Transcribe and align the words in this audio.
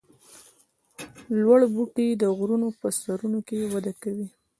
لوړ 1.41 1.59
بوټي 1.73 2.07
د 2.21 2.23
غرونو 2.37 2.67
په 2.79 2.87
سرونو 2.99 3.39
کې 3.47 3.69
وده 3.73 3.93
کوي 4.03 4.27